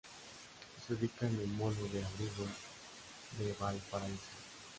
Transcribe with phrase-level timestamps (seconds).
[0.83, 2.47] Se ubica en el Molo de Abrigo
[3.37, 4.17] de Valparaíso.